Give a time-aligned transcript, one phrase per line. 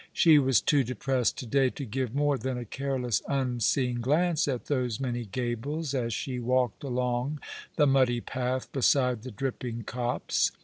[0.13, 4.65] She was too depressed to day to give more than a careless, unseeing glance at
[4.65, 7.39] those many gables as she walked along
[7.75, 10.51] the muddy path beside the dripping copse.